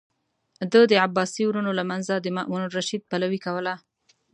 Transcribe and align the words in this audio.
ده 0.71 0.79
د 0.91 0.93
عباسي 1.05 1.43
ورونو 1.45 1.71
له 1.79 1.83
منځه 1.91 2.13
د 2.19 2.27
مامون 2.35 2.61
الرشید 2.65 3.01
پلوي 3.11 3.39
کوله. 3.45 3.73